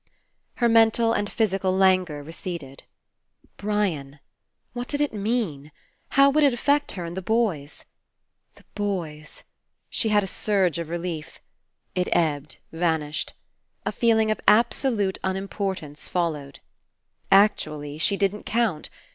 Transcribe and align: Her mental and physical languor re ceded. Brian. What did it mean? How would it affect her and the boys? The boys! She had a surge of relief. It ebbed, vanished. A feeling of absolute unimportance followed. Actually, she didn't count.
Her 0.55 0.67
mental 0.67 1.13
and 1.13 1.31
physical 1.31 1.71
languor 1.71 2.23
re 2.23 2.31
ceded. 2.31 2.79
Brian. 3.57 4.19
What 4.73 4.87
did 4.87 4.99
it 4.99 5.13
mean? 5.13 5.71
How 6.17 6.31
would 6.31 6.43
it 6.43 6.55
affect 6.55 6.93
her 6.93 7.05
and 7.05 7.15
the 7.15 7.21
boys? 7.21 7.85
The 8.55 8.63
boys! 8.73 9.43
She 9.91 10.09
had 10.09 10.23
a 10.23 10.25
surge 10.25 10.79
of 10.79 10.89
relief. 10.89 11.39
It 11.93 12.07
ebbed, 12.13 12.57
vanished. 12.71 13.33
A 13.85 13.91
feeling 13.91 14.31
of 14.31 14.41
absolute 14.47 15.19
unimportance 15.23 16.09
followed. 16.09 16.61
Actually, 17.31 17.99
she 17.99 18.17
didn't 18.17 18.47
count. 18.47 18.89